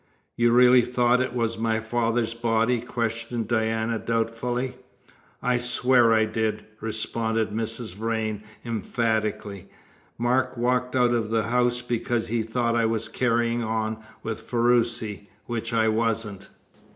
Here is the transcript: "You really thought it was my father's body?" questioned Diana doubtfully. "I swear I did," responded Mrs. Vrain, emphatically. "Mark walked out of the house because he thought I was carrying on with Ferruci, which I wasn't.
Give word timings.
"You 0.35 0.51
really 0.51 0.81
thought 0.81 1.21
it 1.21 1.35
was 1.35 1.59
my 1.59 1.79
father's 1.79 2.33
body?" 2.33 2.81
questioned 2.81 3.47
Diana 3.47 3.99
doubtfully. 3.99 4.77
"I 5.43 5.57
swear 5.59 6.11
I 6.11 6.25
did," 6.25 6.65
responded 6.79 7.51
Mrs. 7.51 7.93
Vrain, 7.93 8.41
emphatically. 8.65 9.69
"Mark 10.17 10.57
walked 10.57 10.95
out 10.95 11.13
of 11.13 11.29
the 11.29 11.43
house 11.43 11.81
because 11.83 12.29
he 12.29 12.41
thought 12.41 12.75
I 12.75 12.87
was 12.87 13.09
carrying 13.09 13.63
on 13.63 13.99
with 14.23 14.39
Ferruci, 14.41 15.29
which 15.45 15.71
I 15.71 15.87
wasn't. 15.87 16.49